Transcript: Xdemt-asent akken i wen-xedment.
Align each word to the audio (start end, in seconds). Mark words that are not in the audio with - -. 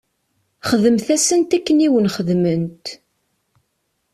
Xdemt-asent 0.69 1.55
akken 1.57 1.85
i 1.85 1.87
wen-xedment. 1.91 2.85